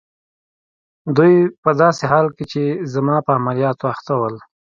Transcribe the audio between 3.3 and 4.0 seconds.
عملیاتو